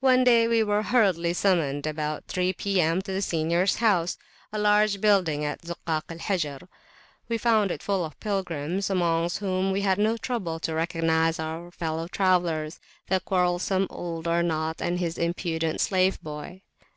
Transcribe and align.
One 0.00 0.24
day 0.24 0.48
we 0.48 0.64
were 0.64 0.82
hurriedly 0.82 1.32
summoned 1.32 1.86
about 1.86 2.24
three 2.26 2.52
P.M. 2.52 3.02
to 3.02 3.12
the 3.12 3.22
seniors 3.22 3.76
house, 3.76 4.18
a 4.52 4.58
large 4.58 5.00
building 5.00 5.44
in 5.44 5.58
the 5.62 5.76
Zukak 5.76 6.10
al 6.10 6.18
Hajar. 6.18 6.66
We 7.28 7.38
found 7.38 7.70
it 7.70 7.80
full 7.80 8.04
of 8.04 8.18
pilgrims, 8.18 8.90
amongst 8.90 9.38
whom 9.38 9.70
we 9.70 9.82
had 9.82 9.96
no 10.00 10.16
trouble 10.16 10.58
to 10.58 10.74
recognise 10.74 11.38
our 11.38 11.70
fellow 11.70 12.08
travellers, 12.08 12.80
the 13.06 13.20
quarrelsome 13.20 13.86
old 13.90 14.26
Arnaut 14.26 14.80
and 14.82 14.98
his 14.98 15.16
impudent 15.16 15.80
slave 15.80 16.20
boy. 16.20 16.62